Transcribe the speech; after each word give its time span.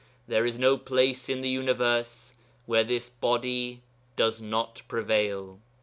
There 0.27 0.47
is 0.47 0.57
no 0.57 0.79
place 0.79 1.29
in 1.29 1.41
the 1.41 1.49
universe 1.49 2.33
where 2.65 2.83
this 2.83 3.07
Body 3.07 3.83
does 4.15 4.41
not 4.41 4.81
prevail. 4.87 5.59